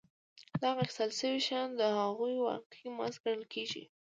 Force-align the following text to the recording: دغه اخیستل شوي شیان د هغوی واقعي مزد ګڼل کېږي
دغه 0.61 0.79
اخیستل 0.85 1.11
شوي 1.19 1.41
شیان 1.47 1.69
د 1.75 1.81
هغوی 2.01 2.35
واقعي 2.47 2.87
مزد 2.97 3.19
ګڼل 3.23 3.43
کېږي 3.53 3.83